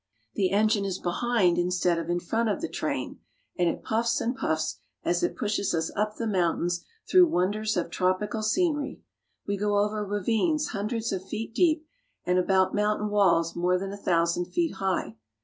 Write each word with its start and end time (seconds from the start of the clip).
The 0.33 0.49
engine 0.49 0.83
is 0.83 0.97
behind 0.97 1.59
instead 1.59 1.99
of 1.99 2.09
in 2.09 2.19
front 2.19 2.49
of 2.49 2.59
the 2.59 2.67
train, 2.67 3.19
and 3.55 3.69
it 3.69 3.83
puffs 3.83 4.19
and 4.19 4.35
puffs 4.35 4.79
as 5.03 5.21
it 5.21 5.35
pushes 5.35 5.75
us 5.75 5.91
up 5.95 6.15
the 6.15 6.25
mountains 6.25 6.83
through 7.07 7.27
wonders 7.27 7.77
of 7.77 7.91
tropical 7.91 8.41
scenery. 8.41 9.03
We 9.45 9.57
go 9.57 9.77
over 9.77 10.03
ravines 10.03 10.69
hundreds 10.69 11.11
of 11.11 11.27
feet 11.27 11.53
deep, 11.53 11.85
and 12.25 12.39
about 12.39 12.73
mountain 12.73 13.11
walls 13.11 13.55
more 13.55 13.77
than 13.77 13.93
a 13.93 14.01
thou 14.01 14.25
sand 14.25 14.47
feet 14.51 14.73
high. 14.77 15.17